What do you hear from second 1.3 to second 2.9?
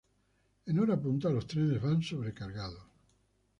trenes van sobrecargados.